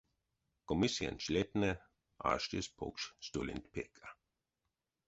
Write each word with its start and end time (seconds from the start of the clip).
Комиссиянь 0.69 1.21
члентнэ 1.23 1.71
аштесть 2.31 2.75
покш 2.77 3.01
столенть 3.25 3.69
перька. 3.73 4.07